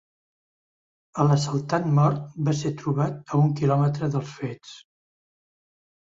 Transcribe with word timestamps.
El 1.23 1.27
assaltant 1.33 1.83
mort 1.99 2.31
va 2.47 2.55
ser 2.61 2.71
trobat 2.79 3.33
a 3.35 3.41
un 3.41 3.51
quilòmetres 3.59 4.15
dels 4.15 4.33
fets. 4.39 4.73